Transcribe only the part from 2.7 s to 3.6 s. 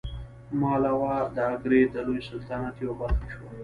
یوه برخه شوه.